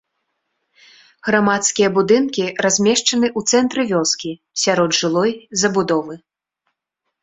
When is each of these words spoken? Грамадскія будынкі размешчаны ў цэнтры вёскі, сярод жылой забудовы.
Грамадскія 1.27 1.89
будынкі 1.99 2.45
размешчаны 2.67 3.27
ў 3.39 3.53
цэнтры 3.53 3.81
вёскі, 3.95 4.31
сярод 4.67 4.91
жылой 5.05 5.41
забудовы. 5.65 6.23